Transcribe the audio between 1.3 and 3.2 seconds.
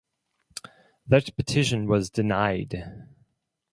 petition was denied.